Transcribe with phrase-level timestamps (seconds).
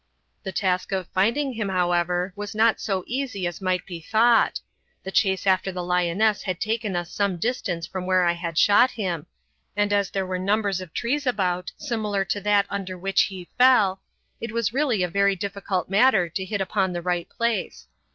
[0.41, 4.59] The task of finding him, however, was not so easy as might be thought;
[5.03, 8.89] the chase after the lioness had taken us some distance from where I had shot
[8.89, 9.27] him,
[9.75, 14.01] and as there were numbers of trees about similar to that under which he fell,
[14.39, 17.85] it was really a very difficult matter to hit upon the right place.